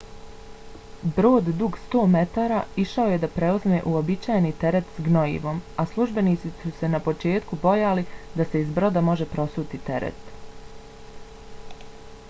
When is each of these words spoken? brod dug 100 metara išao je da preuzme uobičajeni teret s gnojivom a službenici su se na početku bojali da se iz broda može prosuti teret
brod 1.17 1.49
dug 1.57 1.75
100 1.95 2.05
metara 2.13 2.61
išao 2.83 3.05
je 3.11 3.19
da 3.25 3.29
preuzme 3.35 3.81
uobičajeni 3.91 4.53
teret 4.63 4.89
s 4.95 5.05
gnojivom 5.09 5.61
a 5.83 5.87
službenici 5.93 6.51
su 6.63 6.73
se 6.79 6.91
na 6.95 7.03
početku 7.09 7.61
bojali 7.69 8.07
da 8.41 8.49
se 8.53 8.65
iz 8.65 8.75
broda 8.81 9.07
može 9.11 9.31
prosuti 9.37 9.83
teret 9.93 10.35